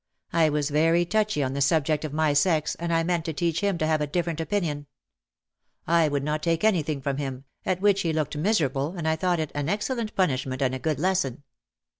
I 0.33 0.49
was 0.49 0.71
very 0.71 1.05
touchy 1.05 1.43
on 1.43 1.53
the 1.53 1.61
subject 1.61 2.03
of 2.03 2.11
my 2.11 2.33
sex 2.33 2.73
and 2.73 2.91
I 2.91 3.03
meant 3.03 3.23
to 3.25 3.33
teach 3.33 3.59
him 3.61 3.77
to 3.77 3.85
have 3.85 4.01
a 4.01 4.07
different 4.07 4.41
opinion. 4.41 4.87
I 5.85 6.07
would 6.07 6.23
not 6.23 6.41
take 6.41 6.63
anything 6.63 7.01
from 7.01 7.17
him, 7.17 7.45
at 7.67 7.81
which 7.81 8.01
he 8.01 8.11
looked 8.11 8.35
miserable 8.35 8.95
and 8.97 9.07
I 9.07 9.15
thought 9.15 9.39
it 9.39 9.51
an 9.53 9.69
excellent 9.69 10.15
punishment 10.15 10.63
and 10.63 10.73
a 10.73 10.79
good 10.79 10.99
lesson. 10.99 11.43